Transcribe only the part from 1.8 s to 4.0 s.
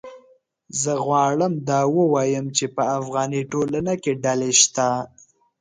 ووایم چې په افغاني ټولنه